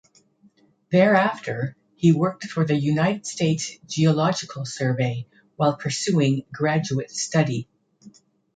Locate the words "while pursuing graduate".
5.57-7.11